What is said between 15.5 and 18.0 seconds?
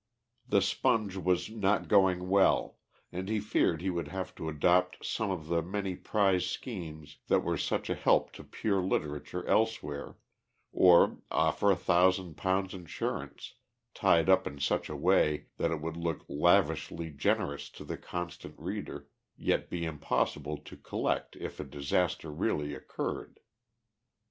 that it would look lavishly generous to the